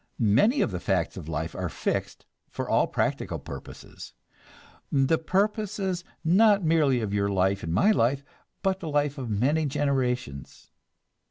Many 0.33 0.61
of 0.61 0.71
the 0.71 0.79
facts 0.79 1.15
of 1.15 1.29
life 1.29 1.53
are 1.53 1.69
fixed 1.69 2.25
for 2.49 2.67
all 2.67 2.87
practical 2.87 3.37
purposes 3.37 4.13
the 4.91 5.19
purposes 5.19 6.03
not 6.23 6.63
merely 6.63 7.01
of 7.01 7.13
your 7.13 7.29
life 7.29 7.61
and 7.61 7.71
my 7.71 7.91
life, 7.91 8.23
but 8.63 8.79
the 8.79 8.89
life 8.89 9.19
of 9.19 9.29
many 9.29 9.67
generations. 9.67 10.71